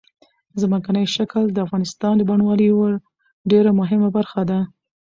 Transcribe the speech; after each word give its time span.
ځمکنی 0.61 1.03
شکل 1.15 1.43
د 1.51 1.57
افغانستان 1.65 2.13
د 2.17 2.21
بڼوالۍ 2.29 2.65
یوه 2.71 2.89
ډېره 3.51 3.71
مهمه 3.79 4.09
برخه 4.17 4.41
ده. 4.49 4.59